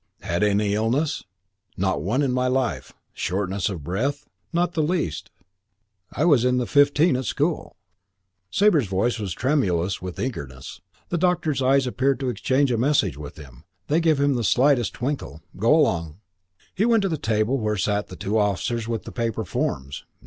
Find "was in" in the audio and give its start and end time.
6.25-6.57